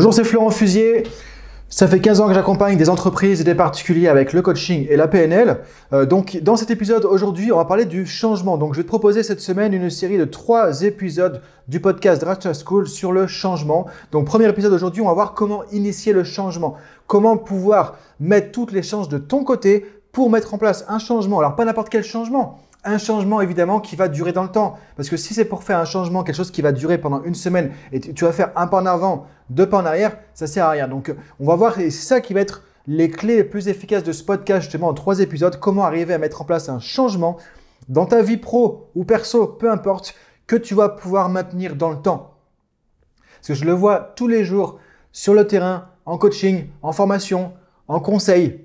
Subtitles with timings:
[0.00, 1.02] Bonjour, c'est Florent Fusier.
[1.68, 4.96] Ça fait 15 ans que j'accompagne des entreprises et des particuliers avec le coaching et
[4.96, 5.58] la PNL.
[5.92, 8.56] Euh, donc, dans cet épisode aujourd'hui, on va parler du changement.
[8.56, 12.54] Donc, je vais te proposer cette semaine une série de trois épisodes du podcast Dracha
[12.54, 13.88] School sur le changement.
[14.10, 16.76] Donc, premier épisode aujourd'hui, on va voir comment initier le changement.
[17.06, 21.40] Comment pouvoir mettre toutes les chances de ton côté pour mettre en place un changement.
[21.40, 24.78] Alors, pas n'importe quel changement un changement évidemment qui va durer dans le temps.
[24.96, 27.34] Parce que si c'est pour faire un changement, quelque chose qui va durer pendant une
[27.34, 30.64] semaine et tu vas faire un pas en avant, deux pas en arrière, ça sert
[30.64, 30.88] à rien.
[30.88, 34.02] Donc on va voir, et c'est ça qui va être les clés les plus efficaces
[34.02, 37.36] de ce podcast justement en trois épisodes, comment arriver à mettre en place un changement
[37.88, 40.14] dans ta vie pro ou perso, peu importe,
[40.46, 42.34] que tu vas pouvoir maintenir dans le temps.
[43.36, 44.78] Parce que je le vois tous les jours
[45.12, 47.52] sur le terrain, en coaching, en formation,
[47.88, 48.64] en conseil.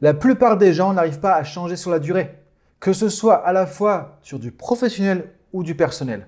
[0.00, 2.41] La plupart des gens n'arrivent pas à changer sur la durée
[2.82, 6.26] que ce soit à la fois sur du professionnel ou du personnel.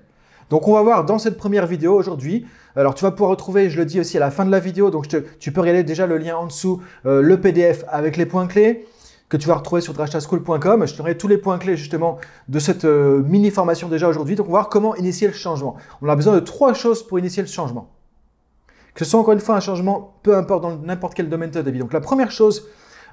[0.49, 3.77] Donc on va voir dans cette première vidéo aujourd'hui, alors tu vas pouvoir retrouver, je
[3.77, 5.05] le dis aussi à la fin de la vidéo, donc
[5.39, 8.87] tu peux regarder déjà le lien en dessous, euh, le PDF avec les points clés
[9.27, 10.87] que tu vas retrouver sur drashtaschool.com.
[10.87, 14.37] Je te tous les points clés justement de cette euh, mini formation déjà aujourd'hui.
[14.37, 15.75] Donc on va voir comment initier le changement.
[16.01, 17.89] On a besoin de trois choses pour initier le changement.
[18.93, 21.61] Que ce soit encore une fois un changement, peu importe dans n'importe quel domaine de
[21.61, 21.79] ta vie.
[21.79, 22.65] Donc la première chose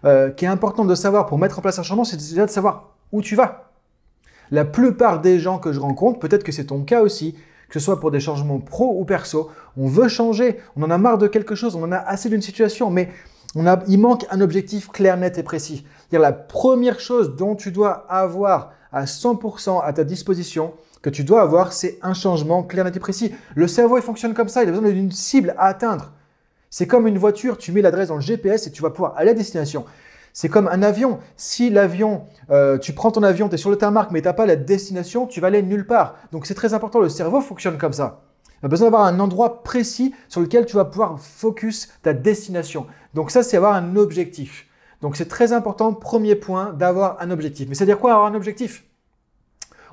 [0.05, 2.51] euh, qui est importante de savoir pour mettre en place un changement, c'est déjà de
[2.51, 3.71] savoir où tu vas.
[4.51, 7.35] La plupart des gens que je rencontre, peut-être que c'est ton cas aussi,
[7.69, 10.99] que ce soit pour des changements pro ou perso, on veut changer, on en a
[10.99, 13.09] marre de quelque chose, on en a assez d'une situation, mais
[13.55, 15.87] on il manque un objectif clair, net et précis.
[16.11, 21.43] la première chose dont tu dois avoir à 100% à ta disposition, que tu dois
[21.43, 23.35] avoir, c'est un changement clair, net et précis.
[23.55, 26.13] Le cerveau, il fonctionne comme ça, il a besoin d'une cible à atteindre.
[26.73, 29.33] C'est comme une voiture, tu mets l'adresse dans le GPS et tu vas pouvoir aller
[29.33, 29.85] à destination.
[30.33, 31.19] C'est comme un avion.
[31.37, 34.33] Si l'avion, euh, tu prends ton avion, tu es sur le tarmac, mais tu n'as
[34.33, 36.17] pas la destination, tu vas aller nulle part.
[36.33, 38.23] Donc c'est très important, le cerveau fonctionne comme ça.
[38.61, 42.87] Tu as besoin d'avoir un endroit précis sur lequel tu vas pouvoir focus ta destination.
[43.13, 44.67] Donc ça, c'est avoir un objectif.
[45.03, 47.69] Donc c'est très important, premier point, d'avoir un objectif.
[47.69, 48.85] Mais c'est-à-dire quoi avoir un objectif?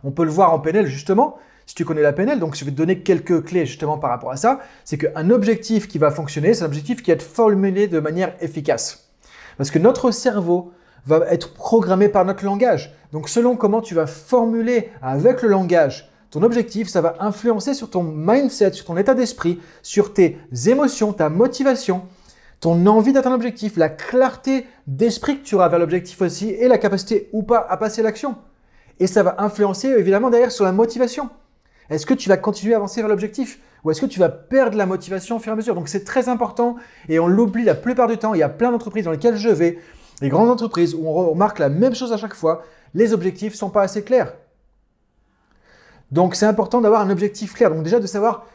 [0.05, 2.71] On peut le voir en PNL justement, si tu connais la PNL, donc je vais
[2.71, 4.59] te donner quelques clés justement par rapport à ça.
[4.85, 8.33] C'est qu'un objectif qui va fonctionner, c'est un objectif qui va être formulé de manière
[8.41, 9.11] efficace.
[9.55, 10.73] Parce que notre cerveau
[11.05, 12.95] va être programmé par notre langage.
[13.11, 17.91] Donc selon comment tu vas formuler avec le langage ton objectif, ça va influencer sur
[17.91, 22.01] ton mindset, sur ton état d'esprit, sur tes émotions, ta motivation,
[22.59, 26.79] ton envie d'atteindre l'objectif, la clarté d'esprit que tu auras vers l'objectif aussi et la
[26.79, 28.35] capacité ou pas à passer l'action.
[28.99, 31.29] Et ça va influencer évidemment derrière sur la motivation.
[31.89, 34.77] Est-ce que tu vas continuer à avancer vers l'objectif ou est-ce que tu vas perdre
[34.77, 35.75] la motivation au fur et à mesure?
[35.75, 36.75] Donc c'est très important
[37.07, 38.33] et on l'oublie la plupart du temps.
[38.33, 39.79] Il y a plein d'entreprises dans lesquelles je vais,
[40.21, 42.63] les grandes entreprises où on remarque la même chose à chaque fois.
[42.93, 44.33] Les objectifs sont pas assez clairs.
[46.11, 47.71] Donc c'est important d'avoir un objectif clair.
[47.71, 48.45] Donc déjà de savoir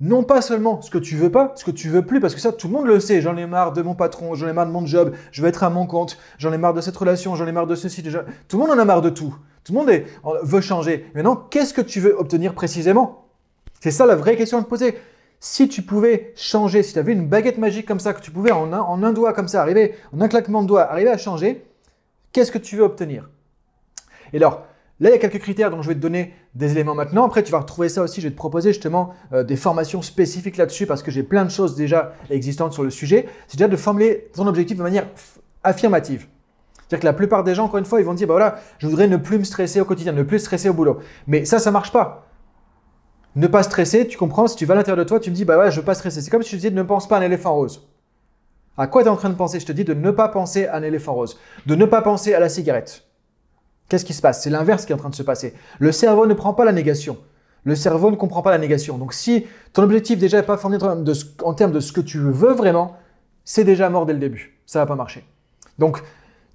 [0.00, 2.40] non pas seulement ce que tu veux pas, ce que tu veux plus, parce que
[2.40, 3.20] ça tout le monde le sait.
[3.20, 5.64] J'en ai marre de mon patron, j'en ai marre de mon job, je veux être
[5.64, 8.02] à mon compte, j'en ai marre de cette relation, j'en ai marre de ceci.
[8.02, 8.24] Déjà.
[8.46, 9.34] Tout le monde en a marre de tout.
[9.68, 10.02] Tout le monde
[10.44, 11.04] veut changer.
[11.14, 13.26] Maintenant, qu'est-ce que tu veux obtenir précisément?
[13.80, 14.96] C'est ça la vraie question à te poser.
[15.40, 18.50] Si tu pouvais changer, si tu avais une baguette magique comme ça, que tu pouvais
[18.50, 21.66] en un, doigt comme ça arriver, en un claquement de doigts, arriver à changer,
[22.32, 23.28] qu'est-ce que tu veux obtenir?
[24.32, 24.62] Et alors,
[25.00, 27.26] là, il y a quelques critères dont je vais te donner des éléments maintenant.
[27.26, 28.22] Après, tu vas retrouver ça aussi.
[28.22, 31.50] Je vais te proposer justement euh, des formations spécifiques là-dessus parce que j'ai plein de
[31.50, 33.28] choses déjà existantes sur le sujet.
[33.48, 35.06] C'est déjà de formuler ton objectif de manière
[35.62, 36.26] affirmative.
[36.88, 38.86] C'est-à-dire que la plupart des gens, encore une fois, ils vont dire, bah voilà, je
[38.86, 41.00] voudrais ne plus me stresser au quotidien, ne plus stresser au boulot.
[41.26, 42.26] Mais ça, ça marche pas.
[43.36, 45.44] Ne pas stresser, tu comprends, si tu vas à l'intérieur de toi, tu me dis,
[45.44, 46.22] bah ouais, je veux pas stresser.
[46.22, 47.88] C'est comme si te disais ne pense pas à un éléphant rose.
[48.78, 49.60] À quoi tu es en train de penser?
[49.60, 52.32] Je te dis de ne pas penser à un éléphant rose, de ne pas penser
[52.32, 53.04] à la cigarette.
[53.88, 54.42] Qu'est-ce qui se passe?
[54.42, 55.54] C'est l'inverse qui est en train de se passer.
[55.78, 57.18] Le cerveau ne prend pas la négation.
[57.64, 58.96] Le cerveau ne comprend pas la négation.
[58.96, 62.52] Donc si ton objectif déjà n'est pas formé en termes de ce que tu veux
[62.52, 62.96] vraiment,
[63.44, 64.58] c'est déjà mort dès le début.
[64.64, 65.24] Ça va pas marcher.
[65.78, 66.02] Donc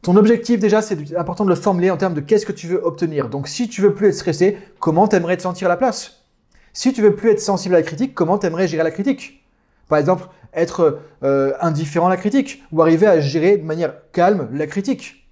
[0.04, 2.86] ton objectif déjà, c'est important de le formuler en termes de qu'est-ce que tu veux
[2.86, 3.30] obtenir.
[3.30, 6.26] Donc si tu veux plus être stressé, comment tu aimerais te sentir à la place?
[6.74, 9.46] Si tu veux plus être sensible à la critique, comment tu aimerais gérer la critique?
[9.88, 14.50] Par exemple, être euh, indifférent à la critique, ou arriver à gérer de manière calme
[14.54, 15.30] la critique,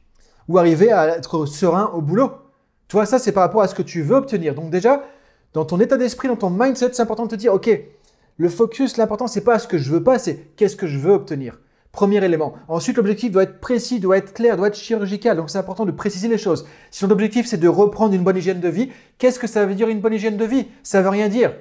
[0.48, 2.32] ou arriver à être serein au boulot.
[2.88, 4.56] Tu vois, ça c'est par rapport à ce que tu veux obtenir.
[4.56, 5.04] Donc déjà,
[5.54, 7.70] dans ton état d'esprit, dans ton mindset, c'est important de te dire, ok,
[8.38, 11.12] le focus, l'important, c'est pas ce que je veux pas, c'est qu'est-ce que je veux
[11.12, 11.60] obtenir.
[11.92, 12.54] Premier élément.
[12.70, 15.36] Ensuite, l'objectif doit être précis, doit être clair, doit être chirurgical.
[15.36, 16.66] Donc, c'est important de préciser les choses.
[16.90, 19.76] Si ton objectif, c'est de reprendre une bonne hygiène de vie, qu'est-ce que ça veut
[19.76, 20.68] dire une bonne hygiène de vie?
[20.84, 21.54] Ça veut rien dire.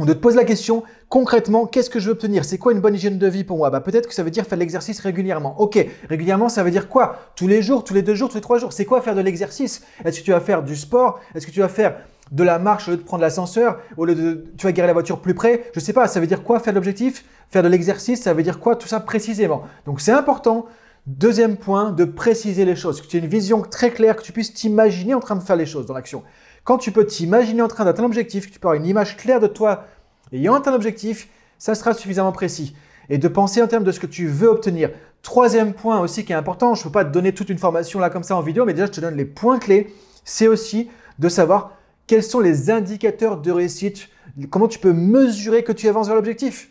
[0.00, 2.44] On te pose la question, concrètement, qu'est-ce que je veux obtenir?
[2.44, 3.68] C'est quoi une bonne hygiène de vie pour moi?
[3.68, 5.60] Bah, Peut-être que ça veut dire faire de l'exercice régulièrement.
[5.60, 7.16] Ok, régulièrement, ça veut dire quoi?
[7.34, 8.72] Tous les jours, tous les deux jours, tous les trois jours.
[8.72, 9.84] C'est quoi faire de l'exercice?
[10.04, 11.20] Est-ce que tu vas faire du sport?
[11.34, 11.96] Est-ce que tu vas faire
[12.30, 14.92] de la marche au lieu de prendre l'ascenseur, au lieu de tu vas garer la
[14.92, 15.70] voiture plus près.
[15.74, 18.42] Je sais pas, ça veut dire quoi faire de l'objectif Faire de l'exercice, ça veut
[18.42, 19.62] dire quoi Tout ça précisément.
[19.86, 20.66] Donc c'est important.
[21.06, 24.32] Deuxième point, de préciser les choses, que tu aies une vision très claire, que tu
[24.32, 26.22] puisses t'imaginer en train de faire les choses dans l'action.
[26.64, 29.16] Quand tu peux t'imaginer en train d'atteindre un objectif, que tu peux avoir une image
[29.16, 29.84] claire de toi
[30.32, 32.76] ayant atteint l'objectif, ça sera suffisamment précis.
[33.08, 34.90] Et de penser en termes de ce que tu veux obtenir.
[35.22, 38.00] Troisième point aussi qui est important, je ne peux pas te donner toute une formation
[38.00, 39.94] là comme ça en vidéo, mais déjà je te donne les points clés,
[40.24, 41.72] c'est aussi de savoir
[42.08, 44.08] quels sont les indicateurs de réussite,
[44.50, 46.70] comment tu peux mesurer que tu avances vers l'objectif?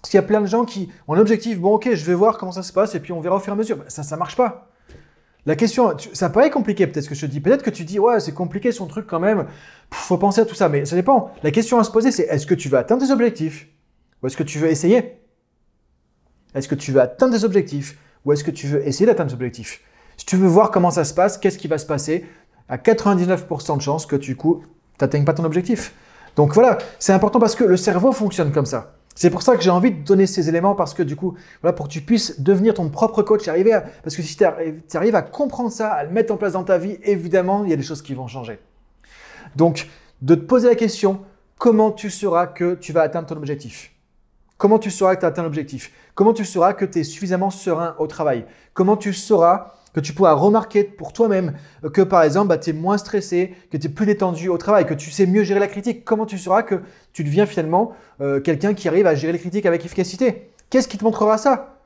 [0.00, 2.38] Parce qu'il y a plein de gens qui ont l'objectif, bon ok, je vais voir
[2.38, 3.78] comment ça se passe et puis on verra au fur et à mesure.
[3.88, 4.68] Ça, ça marche pas.
[5.46, 7.40] La question, ça paraît compliqué peut-être ce que je te dis.
[7.40, 9.46] Peut-être que tu dis, ouais, c'est compliqué son truc quand même.
[9.90, 11.32] faut penser à tout ça, mais ça dépend.
[11.42, 13.66] La question à se poser, c'est est-ce que tu veux atteindre tes objectifs?
[14.22, 15.20] Ou est-ce que tu veux essayer?
[16.54, 17.98] Est-ce que tu veux atteindre des objectifs?
[18.24, 19.80] Ou est-ce que tu veux essayer d'atteindre des objectifs?
[20.16, 22.24] Si tu veux voir comment ça se passe, qu'est-ce qui va se passer,
[22.68, 24.36] à 99% de chances que tu
[25.00, 25.94] n'atteignes pas ton objectif.
[26.36, 28.94] Donc voilà, c'est important parce que le cerveau fonctionne comme ça.
[29.14, 31.74] C'est pour ça que j'ai envie de donner ces éléments parce que du coup, voilà,
[31.74, 34.44] pour que tu puisses devenir ton propre coach, arriver à, parce que si tu
[34.96, 37.72] arrives à comprendre ça, à le mettre en place dans ta vie, évidemment, il y
[37.74, 38.58] a des choses qui vont changer.
[39.54, 39.88] Donc,
[40.22, 41.20] de te poser la question,
[41.58, 43.92] comment tu sauras que tu vas atteindre ton objectif?
[44.56, 45.92] Comment tu sauras que tu as atteint l'objectif?
[46.14, 48.46] Comment tu sauras que tu es suffisamment serein au travail?
[48.74, 51.54] Comment tu sauras que tu pourras remarquer pour toi-même
[51.92, 54.86] que par exemple, bah, tu es moins stressé, que tu es plus détendu au travail,
[54.86, 56.04] que tu sais mieux gérer la critique.
[56.04, 56.80] Comment tu sauras que
[57.12, 60.50] tu deviens finalement euh, quelqu'un qui arrive à gérer les critiques avec efficacité?
[60.70, 61.78] Qu'est-ce qui te montrera ça?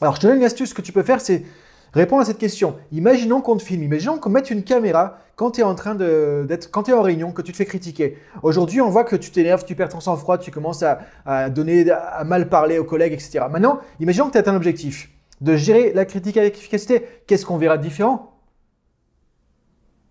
[0.00, 0.70] Alors, je te donne une astuce.
[0.70, 1.44] Ce que tu peux faire, c'est
[1.92, 2.74] répondre à cette question.
[2.90, 6.72] Imaginons qu'on te filme, imaginons qu'on mette une caméra quand tu es en train d'être,
[6.72, 8.18] quand tu en réunion, que tu te fais critiquer.
[8.42, 11.88] Aujourd'hui, on voit que tu t'énerves, tu perds ton sang-froid, tu commences à, à, donner,
[11.90, 13.44] à mal parler aux collègues, etc.
[13.48, 15.11] Maintenant, imaginons que tu as un objectif
[15.42, 17.02] de gérer la critique avec efficacité.
[17.26, 18.38] Qu'est-ce qu'on verra de différent?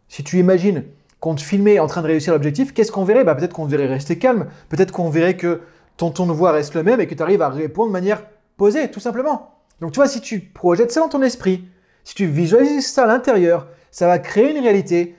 [0.09, 0.83] Si tu imagines
[1.21, 3.23] qu'on te filmait en train de réussir l'objectif, qu'est-ce qu'on verrait?
[3.23, 5.61] Bah, Peut-être qu'on verrait rester calme, peut-être qu'on verrait que
[5.95, 8.23] ton ton de voix reste le même et que tu arrives à répondre de manière
[8.57, 9.55] posée, tout simplement.
[9.79, 11.63] Donc tu vois, si tu projettes ça dans ton esprit,
[12.03, 15.15] si tu visualises ça à l'intérieur, ça va créer une réalité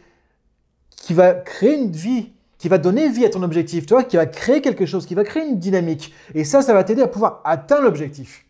[0.91, 4.17] qui va créer une vie, qui va donner vie à ton objectif, tu vois, qui
[4.17, 6.13] va créer quelque chose, qui va créer une dynamique.
[6.35, 8.45] Et ça, ça va t'aider à pouvoir atteindre l'objectif.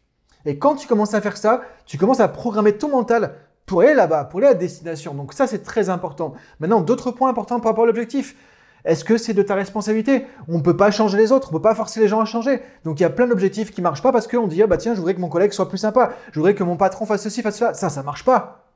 [0.44, 3.34] Et quand tu commences à faire ça, tu commences à programmer ton mental
[3.66, 5.14] pour aller là-bas, pour aller à destination.
[5.14, 6.34] Donc ça, c'est très important.
[6.60, 8.36] Maintenant, d'autres points importants par rapport à l'objectif.
[8.84, 10.26] Est-ce que c'est de ta responsabilité?
[10.48, 12.24] On ne peut pas changer les autres, on ne peut pas forcer les gens à
[12.24, 12.60] changer.
[12.84, 14.76] Donc il y a plein d'objectifs qui ne marchent pas parce qu'on dit ah bah
[14.76, 17.22] tiens, je voudrais que mon collègue soit plus sympa, je voudrais que mon patron fasse
[17.22, 17.74] ceci, fasse cela.
[17.74, 18.66] Ça, ça marche pas.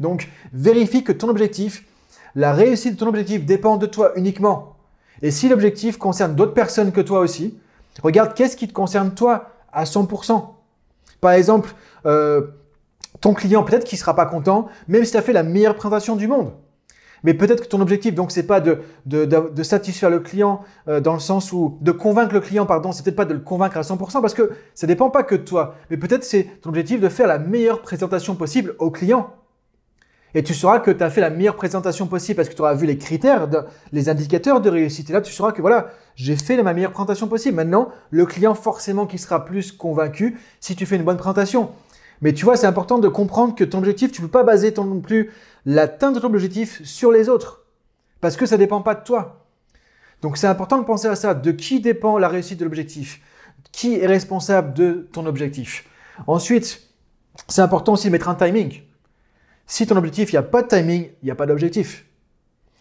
[0.00, 1.84] Donc vérifie que ton objectif,
[2.34, 4.74] la réussite de ton objectif dépend de toi uniquement.
[5.22, 7.58] Et si l'objectif concerne d'autres personnes que toi aussi,
[8.02, 10.57] regarde qu'est-ce qui te concerne toi à 100%.
[11.20, 11.70] Par exemple,
[12.06, 12.42] euh,
[13.20, 15.74] ton client, peut-être qu'il ne sera pas content, même si tu as fait la meilleure
[15.74, 16.52] présentation du monde.
[17.24, 21.14] Mais peut-être que ton objectif, donc, c'est pas de, de, satisfaire le client euh, dans
[21.14, 23.80] le sens où de convaincre le client, pardon, c'est peut-être pas de le convaincre à
[23.80, 25.74] 100% parce que ça dépend pas que de toi.
[25.90, 29.34] Mais peut-être c'est ton objectif de faire la meilleure présentation possible au client.
[30.34, 32.74] Et tu sauras que tu as fait la meilleure présentation possible parce que tu auras
[32.74, 33.48] vu les critères,
[33.92, 35.08] les indicateurs de réussite.
[35.10, 37.56] Et là, tu sauras que voilà, j'ai fait ma meilleure présentation possible.
[37.56, 41.70] Maintenant, le client, forcément, qui sera plus convaincu si tu fais une bonne présentation.
[42.20, 44.74] Mais tu vois, c'est important de comprendre que ton objectif, tu ne peux pas baser
[44.74, 45.30] ton, non plus
[45.64, 47.64] l'atteinte de ton objectif sur les autres.
[48.20, 49.46] Parce que ça ne dépend pas de toi.
[50.20, 51.34] Donc c'est important de penser à ça.
[51.34, 53.20] De qui dépend la réussite de l'objectif?
[53.72, 55.86] Qui est responsable de ton objectif?
[56.26, 56.82] Ensuite,
[57.46, 58.82] c'est important aussi de mettre un timing.
[59.70, 62.06] Si ton objectif, il n'y a pas de timing, il n'y a pas d'objectif.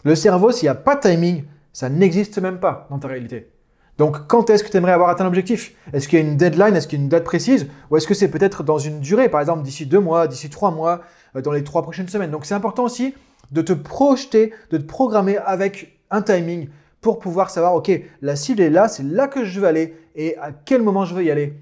[0.05, 3.51] Le cerveau, s'il n'y a pas de timing, ça n'existe même pas dans ta réalité.
[3.97, 5.75] Donc, quand est-ce que tu aimerais avoir atteint l'objectif?
[5.91, 6.77] Est-ce qu'il y a une deadline?
[6.77, 7.67] Est-ce qu'il y a une date précise?
[7.91, 10.71] Ou est-ce que c'est peut-être dans une durée, par exemple d'ici deux mois, d'ici trois
[10.71, 11.01] mois,
[11.35, 12.31] euh, dans les trois prochaines semaines?
[12.31, 13.13] Donc, c'est important aussi
[13.51, 16.69] de te projeter, de te programmer avec un timing
[17.01, 17.91] pour pouvoir savoir, OK,
[18.21, 21.13] la cible est là, c'est là que je veux aller et à quel moment je
[21.13, 21.53] veux y aller.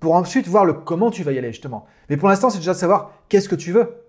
[0.00, 1.86] Pour ensuite voir le comment tu vas y aller, justement.
[2.10, 4.01] Mais pour l'instant, c'est déjà savoir qu'est-ce que tu veux.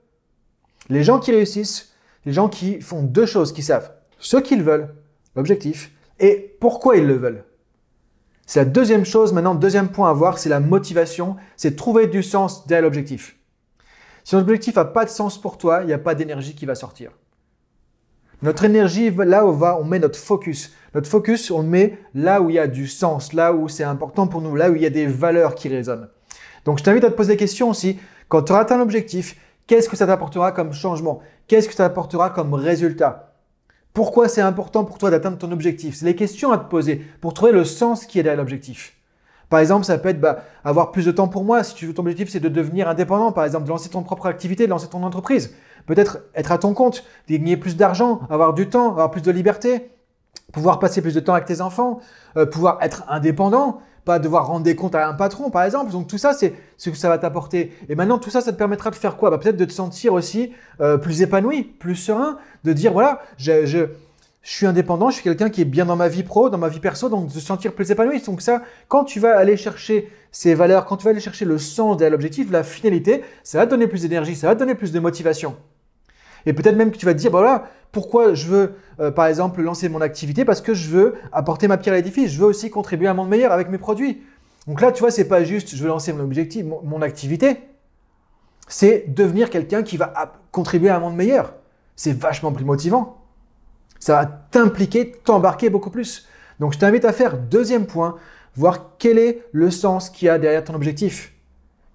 [0.90, 1.94] Les gens qui réussissent,
[2.26, 4.96] les gens qui font deux choses, qui savent ce qu'ils veulent,
[5.36, 7.44] l'objectif, et pourquoi ils le veulent.
[8.46, 12.24] C'est la deuxième chose, maintenant, deuxième point à voir, c'est la motivation, c'est trouver du
[12.24, 13.38] sens derrière l'objectif.
[14.24, 16.76] Si l'objectif n'a pas de sens pour toi, il n'y a pas d'énergie qui va
[16.76, 17.12] sortir.
[18.42, 20.74] Notre énergie, là où on va, on met notre focus.
[20.94, 23.86] Notre focus, on le met là où il y a du sens, là où c'est
[23.86, 26.10] important pour nous, là où il y a des valeurs qui résonnent.
[26.66, 28.00] Donc je t'invite à te poser des questions aussi.
[28.28, 29.38] Quand tu auras atteint l'objectif,
[29.68, 31.22] Qu'est-ce que ça t'apportera comme changement?
[31.48, 33.34] Qu'est-ce que ça t'apportera comme résultat?
[33.94, 35.96] Pourquoi c'est important pour toi d'atteindre ton objectif?
[35.96, 38.96] C'est les questions à te poser pour trouver le sens qui est derrière l'objectif.
[39.50, 41.64] Par exemple, ça peut être bah, avoir plus de temps pour moi.
[41.64, 44.26] Si tu veux ton objectif, c'est de devenir indépendant, par exemple, de lancer ton propre
[44.26, 45.54] activité, de lancer ton entreprise.
[45.86, 49.92] peut-être être à ton compte, gagner plus d'argent, avoir du temps, avoir plus de liberté,
[50.52, 52.00] pouvoir passer plus de temps avec tes enfants,
[52.36, 55.92] euh, pouvoir être indépendant, pas devoir rendre des comptes à un patron, par exemple.
[55.92, 57.72] Donc tout ça, c'est ce que ça va t'apporter.
[57.90, 59.30] Et maintenant, tout ça, ça te permettra de faire quoi?
[59.30, 63.66] Bah, Peut-être de te sentir aussi euh, plus épanoui, plus serein, de dire, voilà, je,
[63.66, 63.88] je,
[64.42, 66.68] je suis indépendant, je suis quelqu'un qui est bien dans ma vie pro, dans ma
[66.68, 68.22] vie perso, donc de se sentir plus épanoui.
[68.22, 71.58] Donc ça, quand tu vas aller chercher ces valeurs, quand tu vas aller chercher le
[71.58, 74.76] sens de l'objectif, la finalité, ça va te donner plus d'énergie, ça va te donner
[74.76, 75.56] plus de motivation.
[76.46, 79.28] Et peut-être même que tu vas te dire, bah voilà, pourquoi je veux, euh, par
[79.28, 82.32] exemple, lancer mon activité Parce que je veux apporter ma pierre à l'édifice.
[82.32, 84.24] Je veux aussi contribuer à un monde meilleur avec mes produits.
[84.68, 87.60] Donc là, tu vois, c'est pas juste, je veux lancer mon objectif, mon, activité.
[88.68, 90.12] C'est devenir quelqu'un qui va
[90.52, 91.54] contribuer à un monde meilleur.
[91.96, 93.22] C'est vachement plus motivant.
[94.00, 96.28] Ça va t'impliquer, t'embarquer beaucoup plus.
[96.60, 98.16] Donc je t'invite à faire deuxième point,
[98.56, 101.34] voir quel est le sens qu'il y a derrière ton objectif.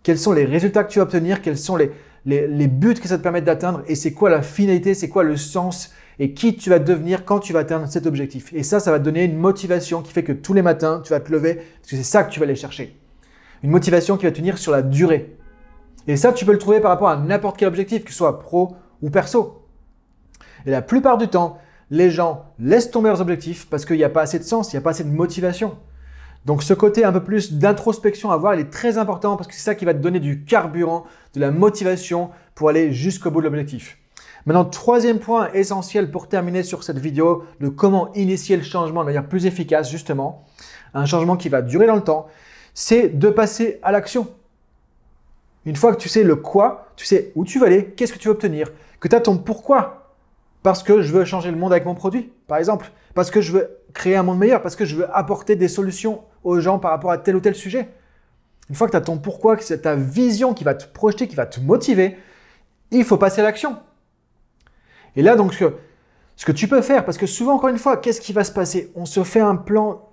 [0.04, 1.90] Quels sont les résultats que tu vas obtenir, quels sont les,
[2.28, 5.36] les, buts que ça te permet d'atteindre et c'est quoi la finalité, c'est quoi le
[5.36, 8.52] sens et qui tu vas devenir quand tu vas atteindre cet objectif.
[8.52, 11.10] Et ça, ça va te donner une motivation qui fait que tous les matins, tu
[11.10, 12.98] vas te lever parce que c'est ça que tu vas aller chercher.
[13.62, 15.36] Une motivation qui va tenir sur la durée.
[16.06, 18.38] Et ça, tu peux le trouver par rapport à n'importe quel objectif, que ce soit
[18.38, 19.62] pro ou perso.
[20.66, 21.58] Et la plupart du temps,
[21.90, 24.76] les gens laissent tomber leurs objectifs parce qu'il n'y a pas assez de sens, il
[24.76, 25.76] n'y a pas assez de motivation.
[26.48, 29.54] Donc ce côté un peu plus d'introspection à voir, il est très important parce que
[29.54, 33.40] c'est ça qui va te donner du carburant, de la motivation pour aller jusqu'au bout
[33.40, 33.98] de l'objectif.
[34.46, 39.04] Maintenant, troisième point essentiel pour terminer sur cette vidéo de comment initier le changement de
[39.04, 40.46] manière plus efficace, justement,
[40.94, 42.28] un changement qui va durer dans le temps,
[42.72, 44.26] c'est de passer à l'action.
[45.66, 48.18] Une fois que tu sais le quoi, tu sais où tu vas aller, qu'est-ce que
[48.18, 50.14] tu veux obtenir, que tu as ton pourquoi.
[50.62, 52.90] Parce que je veux changer le monde avec mon produit, par exemple.
[53.14, 56.22] Parce que je veux créer un monde meilleur, parce que je veux apporter des solutions
[56.44, 57.88] aux gens par rapport à tel ou tel sujet.
[58.68, 61.26] Une fois que tu as ton pourquoi, que c'est ta vision qui va te projeter,
[61.26, 62.18] qui va te motiver,
[62.90, 63.76] il faut passer à l'action.
[65.16, 68.20] Et là, donc, ce que, tu peux faire, parce que souvent, encore une fois, qu'est-ce
[68.20, 68.92] qui va se passer?
[68.94, 70.08] On se fait un plan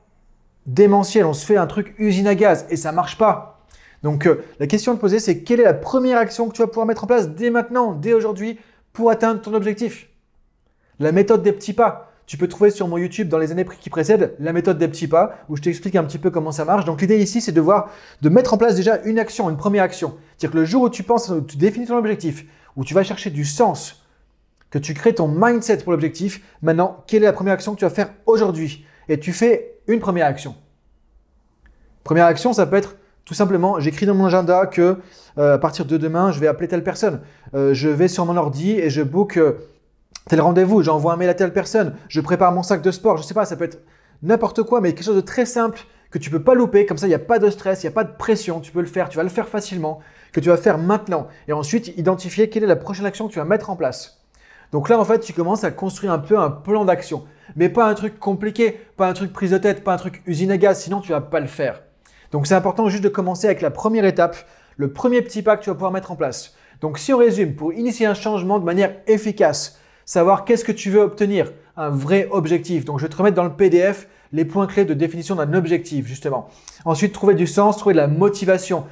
[0.66, 3.66] démentiel, on se fait un truc usine à gaz et ça marche pas.
[4.04, 6.62] Donc, euh, la question à te poser, c'est quelle est la première action que tu
[6.62, 8.60] vas pouvoir mettre en place dès maintenant, dès aujourd'hui,
[8.94, 10.08] pour atteindre ton objectif?
[11.00, 12.12] La méthode des petits pas.
[12.26, 15.08] Tu peux trouver sur mon YouTube dans les années qui précèdent la méthode des petits
[15.08, 16.86] pas où je t'explique un petit peu comment ça marche.
[16.86, 17.92] Donc l'idée ici, c'est de voir,
[18.22, 20.16] de mettre en place déjà une action, une première action.
[20.38, 23.04] C'est-à-dire que le jour où tu penses, où tu définis ton objectif, où tu vas
[23.04, 24.04] chercher du sens,
[24.72, 27.86] que tu crées ton mindset pour l'objectif, maintenant, quelle est la première action que tu
[27.86, 28.86] vas faire aujourd'hui?
[29.08, 30.56] Et tu fais une première action.
[32.04, 34.98] Première action, ça peut être tout simplement, j'écris dans mon agenda que
[35.40, 37.22] euh, à partir de demain, je vais appeler telle personne.
[37.56, 39.54] Euh, je vais sur mon ordi et je book euh,
[40.30, 43.24] tel rendez-vous, j'envoie un mail à telle personne, je prépare mon sac de sport, je
[43.24, 43.82] sais pas, ça peut être
[44.24, 47.06] n'importe quoi, mais quelque chose de très simple que tu peux pas louper, comme ça
[47.08, 48.88] il n'y a pas de stress, il n'y a pas de pression, tu peux le
[48.88, 50.00] faire, tu vas le faire facilement,
[50.32, 51.28] que tu vas faire maintenant.
[51.48, 54.22] Et ensuite, identifier quelle est la prochaine action que tu vas mettre en place.
[54.72, 57.24] Donc là, en fait, tu commences à construire un peu un plan d'action,
[57.56, 60.52] mais pas un truc compliqué, pas un truc prise de tête, pas un truc usine
[60.52, 61.82] à gaz, sinon tu vas pas le faire.
[62.32, 64.36] Donc c'est important juste de commencer avec la première étape,
[64.78, 66.56] le premier petit pas que tu vas pouvoir mettre en place.
[66.82, 70.90] Donc si on résume, pour initier un changement de manière efficace, savoir qu'est-ce que tu
[70.90, 72.86] veux obtenir, un vrai objectif.
[72.86, 76.08] Donc je vais te remettre dans le PDF les points clés de définition d'un objectif,
[76.08, 76.50] justement.
[76.86, 78.86] Ensuite, trouver du sens, trouver de la motivation,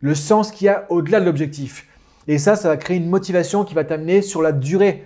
[0.00, 1.86] le sens qu'il y a au-delà de l'objectif.
[2.28, 5.04] Et ça, ça va créer une motivation qui va t'amener sur la durée.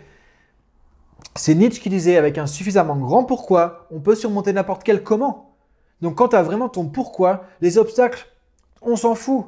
[1.36, 5.56] C'est Nietzsche qui disait, avec un suffisamment grand pourquoi, on peut surmonter n'importe quel comment.
[6.00, 8.26] Donc quand tu as vraiment ton pourquoi, les obstacles,
[8.80, 9.44] on s'en fout.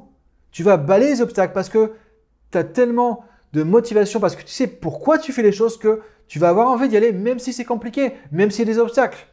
[0.50, 1.94] Tu vas balayer les obstacles parce que
[2.50, 6.00] tu as tellement de motivation parce que tu sais pourquoi tu fais les choses que
[6.26, 8.78] tu vas avoir envie d'y aller même si c'est compliqué, même s'il y a des
[8.78, 9.26] obstacles.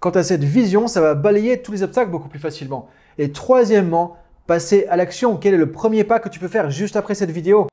[0.00, 2.88] Quant à cette vision, ça va balayer tous les obstacles beaucoup plus facilement.
[3.18, 4.16] Et troisièmement,
[4.46, 5.36] passer à l'action.
[5.36, 7.66] Quel est le premier pas que tu peux faire juste après cette vidéo?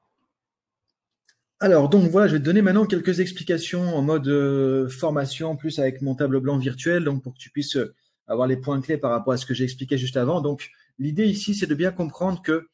[1.59, 5.79] Alors, donc voilà, je vais te donner maintenant quelques explications en mode euh, formation, plus
[5.79, 7.95] avec mon tableau blanc virtuel, donc pour que tu puisses euh,
[8.27, 10.41] avoir les points clés par rapport à ce que j'ai expliqué juste avant.
[10.41, 12.67] Donc, l'idée ici, c'est de bien comprendre que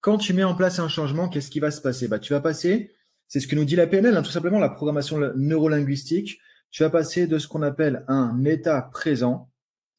[0.00, 2.08] quand tu mets en place un changement, qu'est-ce qui va se passer?
[2.08, 2.92] Bah, Tu vas passer,
[3.28, 6.40] c'est ce que nous dit la PNL, hein, tout simplement la programmation neurolinguistique,
[6.70, 9.50] tu vas passer de ce qu'on appelle un état présent,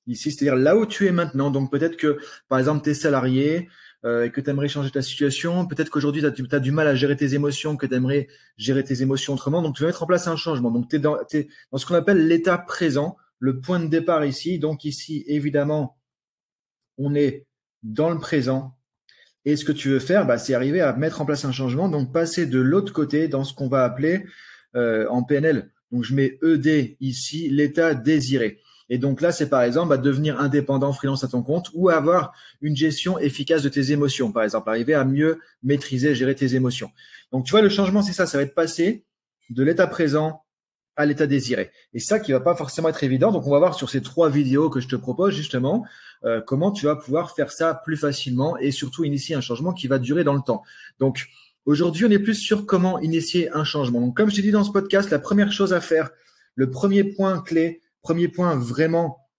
[0.08, 1.52] ici, c'est-à-dire là où tu es maintenant.
[1.52, 3.70] Donc peut-être que, par exemple, tu es salarié
[4.06, 6.96] euh, et que tu aimerais changer ta situation, peut-être qu'aujourd'hui, tu as, du mal à
[6.96, 8.28] gérer tes émotions, que tu aimerais
[8.58, 9.62] gérer tes émotions autrement.
[9.62, 10.72] Donc tu vas mettre en place un changement.
[10.72, 14.26] Donc tu es, dans, es dans ce qu'on appelle l'état présent, le point de départ
[14.26, 14.60] ici.
[14.60, 15.98] Donc ici, évidemment,
[16.98, 17.46] on est
[17.84, 18.78] dans le présent,
[19.46, 21.90] et ce que tu veux faire, bah, c'est arriver à mettre en place un changement,
[21.90, 24.26] donc passer de l'autre côté dans ce qu'on va appeler
[24.76, 25.72] euh, en PNL.
[25.92, 28.60] Donc je mets ED ici, l'état désiré.
[28.90, 32.34] Et donc là, c'est par exemple bah, devenir indépendant freelance à ton compte ou avoir
[32.62, 36.92] une gestion efficace de tes émotions, par exemple, arriver à mieux maîtriser, gérer tes émotions.
[37.32, 39.06] Donc tu vois, le changement, c'est ça, ça va être passer
[39.50, 40.44] de l'état présent
[40.96, 41.72] à l'état désiré.
[41.94, 43.32] Et ça qui va pas forcément être évident.
[43.32, 45.86] Donc on va voir sur ces trois vidéos que je te propose justement
[46.26, 49.88] euh, comment tu vas pouvoir faire ça plus facilement et surtout initier un changement qui
[49.88, 50.64] va durer dans le temps.
[51.00, 51.28] Donc
[51.66, 54.02] aujourd'hui, on est plus sur comment initier un changement.
[54.02, 56.10] Donc comme je t'ai dit dans ce podcast, la première chose à faire,
[56.56, 59.30] le premier point clé, Premier point vraiment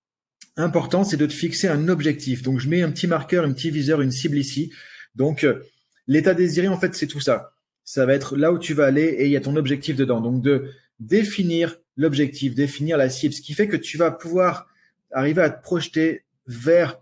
[0.57, 2.43] important, c'est de te fixer un objectif.
[2.43, 4.73] Donc, je mets un petit marqueur, un petit viseur, une cible ici.
[5.17, 5.65] Donc, euh,
[6.07, 7.55] l'état désiré, en fait, c'est tout ça.
[7.85, 10.21] Ça va être là où tu vas aller et il y a ton objectif dedans.
[10.21, 10.71] Donc, de
[11.07, 14.67] définir l'objectif, définir la cible, ce qui fait que tu vas pouvoir
[15.13, 16.99] arriver à te projeter vers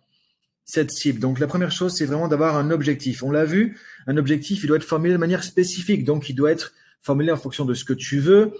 [0.64, 1.20] cette cible.
[1.20, 3.22] Donc, la première chose, c'est vraiment d'avoir un objectif.
[3.22, 6.04] On l'a vu, un objectif, il doit être formulé de manière spécifique.
[6.04, 8.52] Donc, il doit être formulé en fonction de ce que tu veux,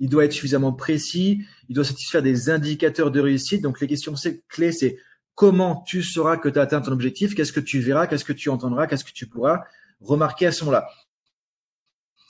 [0.00, 3.62] il doit être suffisamment précis, il doit satisfaire des indicateurs de réussite.
[3.62, 4.14] Donc les questions
[4.48, 4.98] clés, c'est
[5.34, 8.32] comment tu sauras que tu as atteint ton objectif, qu'est-ce que tu verras, qu'est-ce que
[8.32, 9.64] tu entendras, qu'est-ce que tu pourras
[10.00, 10.88] remarquer à ce moment-là?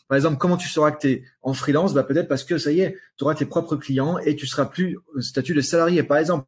[0.08, 1.94] Par exemple, comment tu sauras que tu es en freelance?
[1.94, 4.66] Bah, Peut-être parce que ça y est, tu auras tes propres clients et tu seras
[4.66, 6.02] plus au statut de salarié.
[6.02, 6.46] Par exemple,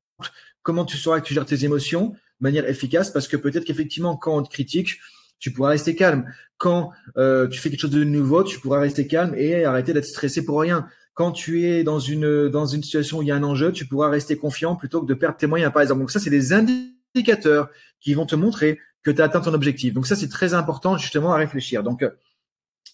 [0.62, 3.10] comment tu sauras que tu gères tes émotions de manière efficace?
[3.10, 4.98] Parce que peut-être qu'effectivement, quand on te critique,
[5.38, 6.32] tu pourras rester calme.
[6.56, 10.06] Quand euh, tu fais quelque chose de nouveau, tu pourras rester calme et arrêter d'être
[10.06, 10.88] stressé pour rien
[11.18, 13.86] quand tu es dans une, dans une situation où il y a un enjeu, tu
[13.86, 15.98] pourras rester confiant plutôt que de perdre tes moyens, par exemple.
[15.98, 19.92] Donc ça, c'est des indicateurs qui vont te montrer que tu as atteint ton objectif.
[19.94, 21.82] Donc ça, c'est très important justement à réfléchir.
[21.82, 22.10] Donc, euh,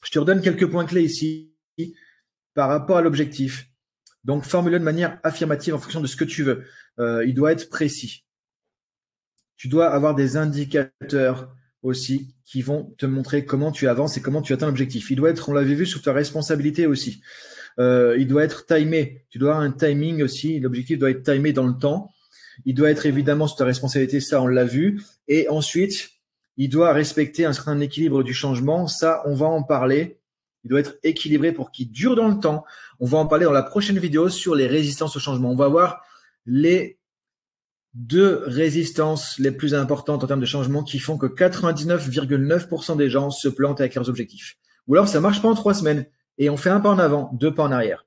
[0.05, 1.53] je te redonne quelques points clés ici
[2.55, 3.69] par rapport à l'objectif.
[4.23, 6.65] Donc, formule-le de manière affirmative en fonction de ce que tu veux.
[6.99, 8.25] Euh, il doit être précis.
[9.57, 14.43] Tu dois avoir des indicateurs aussi qui vont te montrer comment tu avances et comment
[14.43, 15.11] tu atteins l'objectif.
[15.11, 17.21] Il doit être, on l'avait vu, sur ta responsabilité aussi.
[17.79, 19.27] Euh, il doit être timé.
[19.31, 20.61] Tu dois avoir un timing aussi.
[20.61, 22.11] L'objectif doit être timé dans le temps.
[22.65, 25.03] Il doit être évidemment sous ta responsabilité, ça on l'a vu.
[25.27, 26.11] Et ensuite,
[26.57, 28.87] il doit respecter un certain équilibre du changement.
[28.87, 30.19] Ça, on va en parler.
[30.65, 32.65] Il doit être équilibré pour qu'il dure dans le temps.
[33.01, 35.51] On va en parler dans la prochaine vidéo sur les résistances au changement.
[35.51, 36.03] On va voir
[36.47, 36.99] les
[37.95, 43.31] deux résistances les plus importantes en termes de changement qui font que 99,9% des gens
[43.31, 44.57] se plantent avec leurs objectifs.
[44.89, 46.07] Ou alors ça marche pas en trois semaines
[46.39, 48.07] et on fait un pas en avant, deux pas en arrière.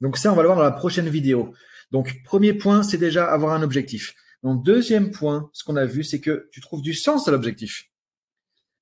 [0.00, 1.52] Donc ça, on va le voir dans la prochaine vidéo.
[1.90, 4.14] Donc premier point, c'est déjà avoir un objectif.
[4.42, 7.90] Donc deuxième point, ce qu'on a vu, c'est que tu trouves du sens à l'objectif.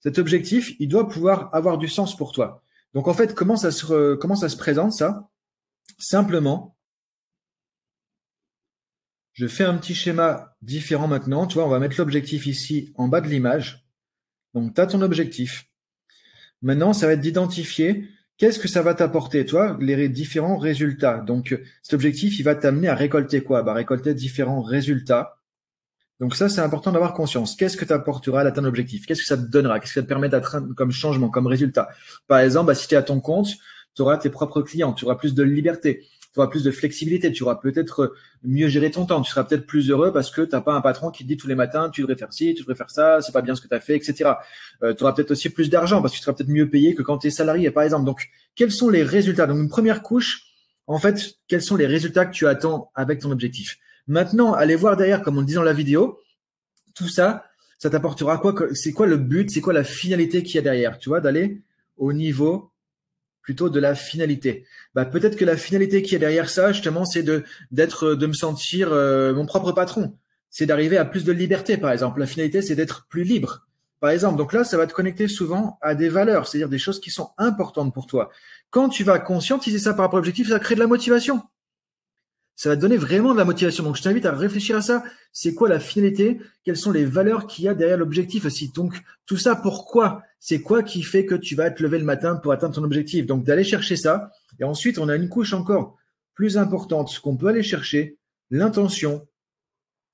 [0.00, 2.62] Cet objectif, il doit pouvoir avoir du sens pour toi.
[2.94, 5.28] Donc en fait, comment ça se, ça se présente ça?
[5.98, 6.76] Simplement,
[9.32, 11.46] je fais un petit schéma différent maintenant.
[11.46, 13.86] Tu vois, on va mettre l'objectif ici en bas de l'image.
[14.54, 15.66] Donc tu as ton objectif.
[16.62, 18.08] Maintenant, ça va être d'identifier
[18.40, 22.88] Qu'est-ce que ça va t'apporter, toi, les différents résultats Donc, cet objectif, il va t'amener
[22.88, 23.62] à récolter quoi?
[23.62, 25.39] Bah, Récolter différents résultats.
[26.20, 27.56] Donc ça, c'est important d'avoir conscience.
[27.56, 29.80] Qu'est-ce que t'apportera à l'atteindre l'objectif Qu'est-ce que ça te donnera?
[29.80, 31.88] Qu'est-ce que ça te permet d'atteindre comme changement, comme résultat?
[32.28, 33.48] Par exemple, bah, si tu es à ton compte,
[33.94, 37.32] tu auras tes propres clients, tu auras plus de liberté tu auras plus de flexibilité,
[37.32, 40.42] tu auras peut-être euh, mieux géré ton temps, tu seras peut-être plus heureux parce que
[40.42, 42.54] tu n'as pas un patron qui te dit tous les matins tu devrais faire ci,
[42.54, 44.30] tu devrais faire ça, c'est pas bien ce que tu as fait, etc.
[44.82, 47.02] Euh, tu auras peut-être aussi plus d'argent parce que tu seras peut-être mieux payé que
[47.02, 48.04] quand tu es salarié, par exemple.
[48.04, 49.46] Donc, quels sont les résultats?
[49.46, 50.44] Donc, une première couche,
[50.86, 53.78] en fait, quels sont les résultats que tu attends avec ton objectif?
[54.10, 56.18] Maintenant, allez voir derrière, comme on le dit dans la vidéo,
[56.96, 57.44] tout ça,
[57.78, 60.98] ça t'apportera quoi C'est quoi le but C'est quoi la finalité qu'il y a derrière
[60.98, 61.62] Tu vois, d'aller
[61.96, 62.72] au niveau
[63.40, 64.66] plutôt de la finalité.
[64.96, 68.32] Bah, peut-être que la finalité qui est derrière ça, justement, c'est de d'être, de me
[68.32, 70.16] sentir euh, mon propre patron.
[70.50, 72.18] C'est d'arriver à plus de liberté, par exemple.
[72.18, 73.68] La finalité, c'est d'être plus libre,
[74.00, 74.36] par exemple.
[74.38, 77.30] Donc là, ça va te connecter souvent à des valeurs, c'est-à-dire des choses qui sont
[77.38, 78.30] importantes pour toi.
[78.70, 81.42] Quand tu vas conscientiser ça par rapport à l'objectif, ça va créer de la motivation
[82.60, 83.82] ça va te donner vraiment de la motivation.
[83.84, 85.02] Donc, je t'invite à réfléchir à ça.
[85.32, 86.42] C'est quoi la finalité?
[86.62, 90.20] Quelles sont les valeurs qu'il y a derrière l'objectif Donc, tout ça, pourquoi?
[90.40, 93.24] C'est quoi qui fait que tu vas te lever le matin pour atteindre ton objectif?
[93.24, 94.30] Donc, d'aller chercher ça.
[94.58, 95.96] Et ensuite, on a une couche encore
[96.34, 98.18] plus importante, qu'on peut aller chercher,
[98.50, 99.26] l'intention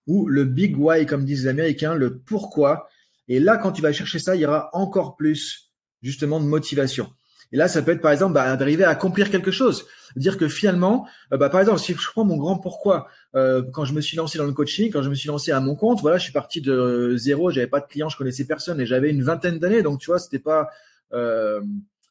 [0.07, 2.89] ou le big why, comme disent les Américains, le pourquoi.
[3.27, 7.11] Et là, quand tu vas chercher ça, il y aura encore plus, justement, de motivation.
[7.53, 10.49] Et là, ça peut être par exemple bah, d'arriver à accomplir quelque chose, dire que
[10.49, 14.01] finalement, euh, bah, par exemple, si je prends mon grand pourquoi, euh, quand je me
[14.01, 16.25] suis lancé dans le coaching, quand je me suis lancé à mon compte, voilà, je
[16.25, 19.59] suis parti de zéro, j'avais pas de clients, je connaissais personne et j'avais une vingtaine
[19.59, 20.69] d'années, donc tu vois, c'était pas
[21.13, 21.61] euh,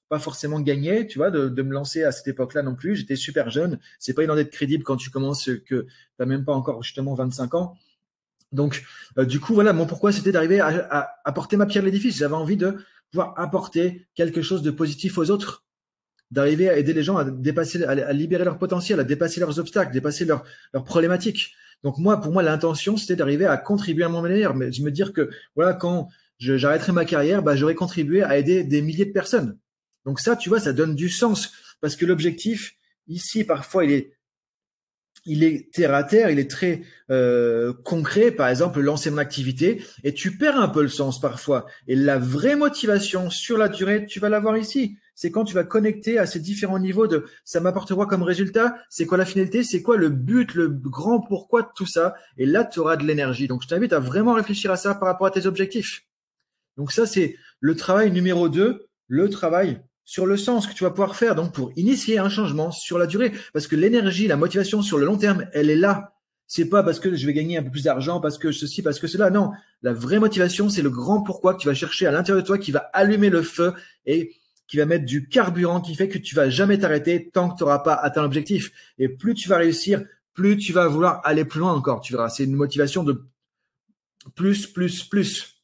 [0.07, 2.95] pas forcément gagné, tu vois, de, de me lancer à cette époque-là non plus.
[2.95, 6.53] J'étais super jeune, c'est pas évident d'être crédible quand tu commences que t'as même pas
[6.53, 7.75] encore justement 25 ans.
[8.51, 8.85] Donc,
[9.17, 12.17] du coup, voilà, mon pourquoi, c'était d'arriver à, à, à porter ma pierre à l'édifice.
[12.17, 12.77] J'avais envie de
[13.15, 15.63] pouvoir apporter quelque chose de positif aux autres,
[16.31, 19.93] d'arriver à aider les gens à dépasser, à, libérer leur potentiel, à dépasser leurs obstacles,
[19.93, 20.43] dépasser leurs,
[20.83, 21.53] problématiques.
[21.81, 24.53] Donc moi, pour moi, l'intention, c'était d'arriver à contribuer à mon meilleur.
[24.53, 28.65] Mais je me dire que voilà, quand j'arrêterai ma carrière, bah, j'aurais contribué à aider
[28.65, 29.57] des milliers de personnes.
[30.03, 32.75] Donc ça, tu vois, ça donne du sens parce que l'objectif
[33.07, 34.11] ici, parfois, il est
[35.25, 38.31] il est terre à terre, il est très euh, concret.
[38.31, 41.65] Par exemple, lancer mon activité et tu perds un peu le sens parfois.
[41.87, 44.97] Et la vraie motivation sur la durée, tu vas l'avoir ici.
[45.15, 48.75] C'est quand tu vas connecter à ces différents niveaux de ça m'apporte quoi comme résultat,
[48.89, 52.15] c'est quoi la finalité, c'est quoi le but, le grand pourquoi de tout ça?
[52.37, 53.47] Et là, tu auras de l'énergie.
[53.47, 56.05] Donc, je t'invite à vraiment réfléchir à ça par rapport à tes objectifs.
[56.77, 60.91] Donc ça, c'est le travail numéro 2, le travail sur le sens que tu vas
[60.91, 64.83] pouvoir faire donc pour initier un changement sur la durée parce que l'énergie la motivation
[64.83, 66.13] sur le long terme elle est là.
[66.47, 68.99] C'est pas parce que je vais gagner un peu plus d'argent parce que ceci parce
[68.99, 69.31] que cela.
[69.31, 69.49] Non.
[69.81, 72.59] La vraie motivation c'est le grand pourquoi que tu vas chercher à l'intérieur de toi
[72.59, 73.73] qui va allumer le feu
[74.05, 74.35] et
[74.67, 77.63] qui va mettre du carburant qui fait que tu vas jamais t'arrêter tant que tu
[77.63, 78.71] n'auras pas atteint l'objectif.
[78.99, 80.03] Et plus tu vas réussir
[80.35, 82.01] plus tu vas vouloir aller plus loin encore.
[82.01, 83.25] Tu verras c'est une motivation de
[84.35, 85.63] plus plus plus.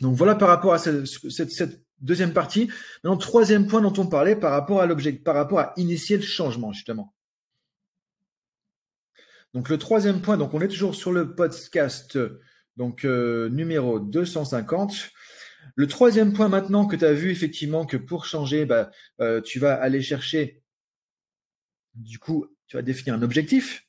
[0.00, 2.70] Donc voilà par rapport à cette, cette, cette Deuxième partie.
[3.04, 6.22] Maintenant, troisième point dont on parlait par rapport à l'objet, par rapport à initier le
[6.22, 7.14] changement, justement.
[9.52, 12.16] Donc le troisième point, donc on est toujours sur le podcast
[12.80, 15.10] donc euh, numéro 250.
[15.76, 19.58] Le troisième point maintenant que tu as vu effectivement que pour changer, bah, euh, tu
[19.58, 20.62] vas aller chercher,
[21.94, 23.86] du coup, tu vas définir un objectif.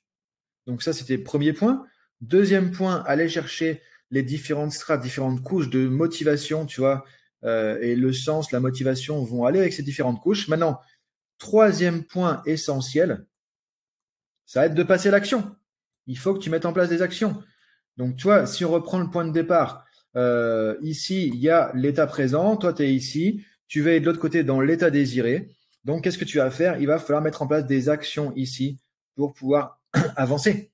[0.67, 1.85] Donc ça, c'était le premier point.
[2.19, 7.05] Deuxième point, aller chercher les différentes strates, différentes couches de motivation, tu vois,
[7.43, 10.47] et le sens, la motivation vont aller avec ces différentes couches.
[10.47, 10.79] Maintenant,
[11.39, 13.25] troisième point essentiel,
[14.45, 15.55] ça va être de passer l'action.
[16.07, 17.41] Il faut que tu mettes en place des actions.
[17.97, 21.71] Donc, tu vois, si on reprend le point de départ, euh, ici, il y a
[21.73, 25.49] l'état présent, toi, tu es ici, tu vas être de l'autre côté dans l'état désiré.
[25.85, 26.79] Donc, qu'est-ce que tu vas faire?
[26.79, 28.77] Il va falloir mettre en place des actions ici
[29.15, 29.81] pour pouvoir
[30.15, 30.71] avancer.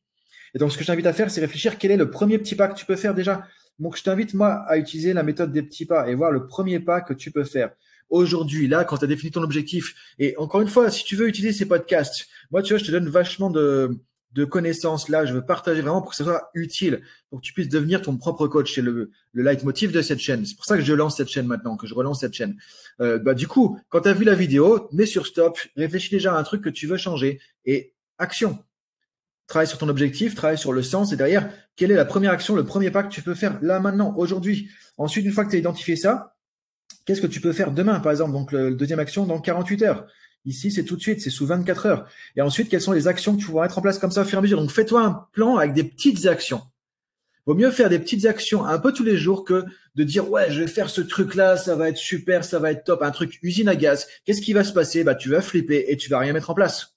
[0.54, 2.56] Et donc, ce que je t'invite à faire, c'est réfléchir quel est le premier petit
[2.56, 3.48] pas que tu peux faire déjà.
[3.80, 6.80] Donc, je t'invite, moi, à utiliser la méthode des petits pas et voir le premier
[6.80, 7.72] pas que tu peux faire.
[8.10, 11.28] Aujourd'hui, là, quand tu as défini ton objectif, et encore une fois, si tu veux
[11.28, 14.00] utiliser ces podcasts, moi, tu vois, je te donne vachement de,
[14.34, 17.54] de connaissances là, je veux partager vraiment pour que ça soit utile, pour que tu
[17.54, 18.74] puisses devenir ton propre coach.
[18.76, 20.46] C'est le, le leitmotiv de cette chaîne.
[20.46, 22.56] C'est pour ça que je lance cette chaîne maintenant, que je relance cette chaîne.
[23.02, 26.36] Euh, bah, du coup, quand tu as vu la vidéo, mets sur stop, réfléchis déjà
[26.36, 28.60] à un truc que tu veux changer et action
[29.48, 32.56] travaille sur ton objectif, travaille sur le sens et derrière, quelle est la première action,
[32.56, 34.70] le premier pas que tu peux faire là maintenant, aujourd'hui?
[34.98, 36.36] Ensuite, une fois que tu as identifié ça,
[37.06, 40.08] qu'est-ce que tu peux faire demain, par exemple, donc le, deuxième action dans 48 heures.
[40.46, 42.08] Ici, c'est tout de suite, c'est sous 24 heures.
[42.36, 44.26] Et ensuite, quelles sont les actions que tu vas mettre en place comme ça au
[44.26, 44.60] fur et à mesure?
[44.60, 46.62] Donc, fais-toi un plan avec des petites actions.
[47.46, 49.64] Vaut mieux faire des petites actions un peu tous les jours que
[49.96, 52.74] de dire ouais je vais faire ce truc là ça va être super ça va
[52.74, 55.06] être top un truc usine à gaz qu'est-ce qui va se passer?
[55.06, 56.97] Bah tu vas flipper et tu vas rien mettre en place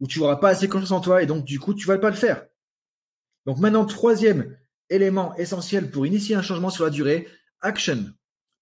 [0.00, 2.10] où tu n'auras pas assez confiance en toi et donc du coup tu vas pas
[2.10, 2.44] le faire.
[3.46, 4.56] Donc maintenant, troisième
[4.90, 7.28] élément essentiel pour initier un changement sur la durée,
[7.60, 8.06] action.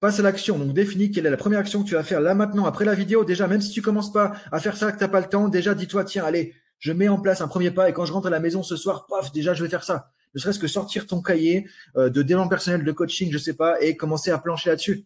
[0.01, 0.59] Passe à l'action.
[0.59, 2.94] Donc définis quelle est la première action que tu vas faire là maintenant après la
[2.94, 3.24] vidéo.
[3.24, 5.74] Déjà, même si tu commences pas à faire ça, que t'as pas le temps, déjà
[5.74, 8.31] dis-toi tiens allez, je mets en place un premier pas et quand je rentre à
[8.31, 10.11] la maison ce soir, paf, déjà je vais faire ça.
[10.35, 13.81] Ne serait-ce que sortir ton cahier euh, de développement personnel, de coaching, je sais pas,
[13.81, 15.05] et commencer à plancher là-dessus.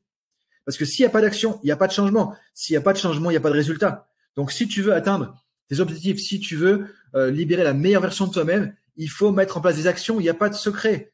[0.66, 2.34] Parce que s'il n'y a pas d'action, il n'y a pas de changement.
[2.54, 4.08] S'il n'y a pas de changement, il n'y a pas de résultat.
[4.36, 5.42] Donc si tu veux atteindre
[5.72, 9.56] tes objectifs, si tu veux euh, libérer la meilleure version de toi-même, il faut mettre
[9.56, 10.20] en place des actions.
[10.20, 11.12] Il n'y a pas de secret.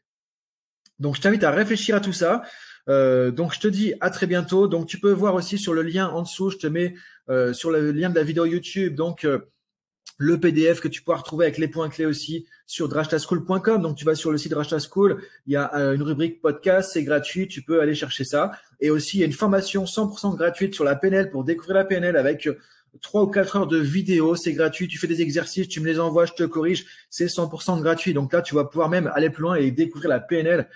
[0.99, 2.43] Donc, je t'invite à réfléchir à tout ça.
[2.89, 4.67] Euh, donc, je te dis à très bientôt.
[4.67, 6.95] Donc, tu peux voir aussi sur le lien en dessous, je te mets
[7.29, 8.97] euh, sur le lien de la vidéo YouTube.
[8.97, 9.25] Donc,
[10.21, 13.81] le PDF que tu pourras retrouver avec les points clés aussi sur drashtaschool.com.
[13.81, 17.47] Donc, tu vas sur le site Drashtaschool, il y a une rubrique podcast, c'est gratuit,
[17.47, 18.51] tu peux aller chercher ça.
[18.81, 21.85] Et aussi, il y a une formation 100% gratuite sur la PNL pour découvrir la
[21.85, 22.49] PNL avec
[23.01, 24.89] trois ou quatre heures de vidéo, c'est gratuit.
[24.89, 28.15] Tu fais des exercices, tu me les envoies, je te corrige, c'est 100% gratuit.
[28.15, 30.69] Donc là, tu vas pouvoir même aller plus loin et découvrir la PNL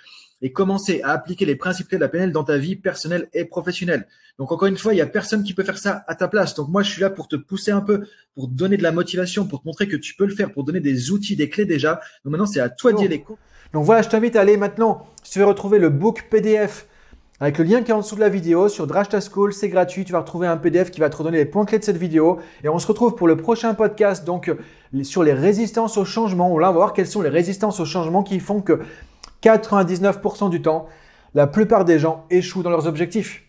[0.42, 4.08] et commencer à appliquer les principes de la PNL dans ta vie personnelle et professionnelle.
[4.38, 6.54] Donc encore une fois, il y a personne qui peut faire ça à ta place.
[6.54, 8.90] Donc moi, je suis là pour te pousser un peu, pour te donner de la
[8.90, 11.64] motivation, pour te montrer que tu peux le faire, pour donner des outils, des clés
[11.64, 12.00] déjà.
[12.24, 13.24] Donc maintenant, c'est à toi d'y aller.
[13.72, 16.86] Donc voilà, je t'invite à aller maintenant, si tu veux retrouver le book PDF
[17.40, 20.04] avec le lien qui est en dessous de la vidéo sur Drashta School, c'est gratuit.
[20.04, 22.38] Tu vas retrouver un PDF qui va te redonner les points clés de cette vidéo.
[22.62, 24.54] Et on se retrouve pour le prochain podcast donc
[25.02, 26.52] sur les résistances au changement.
[26.52, 28.80] On va voir quelles sont les résistances au changement qui font que
[29.42, 30.86] 99% du temps,
[31.34, 33.42] la plupart des gens échouent dans leurs objectifs.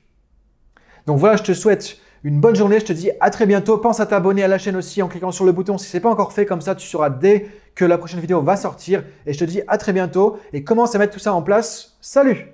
[1.05, 2.79] Donc voilà, je te souhaite une bonne journée.
[2.79, 3.77] Je te dis à très bientôt.
[3.77, 6.01] Pense à t'abonner à la chaîne aussi en cliquant sur le bouton si ce n'est
[6.01, 6.47] pas encore fait.
[6.47, 9.03] Comme ça, tu sauras dès que la prochaine vidéo va sortir.
[9.27, 11.97] Et je te dis à très bientôt et commence à mettre tout ça en place.
[12.01, 12.47] Salut